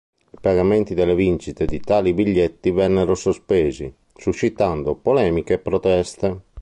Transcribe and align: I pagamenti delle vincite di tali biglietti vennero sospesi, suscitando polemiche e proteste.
I 0.31 0.37
pagamenti 0.41 0.95
delle 0.95 1.13
vincite 1.13 1.65
di 1.67 1.79
tali 1.79 2.15
biglietti 2.15 2.71
vennero 2.71 3.13
sospesi, 3.13 3.93
suscitando 4.15 4.95
polemiche 4.95 5.53
e 5.53 5.59
proteste. 5.59 6.41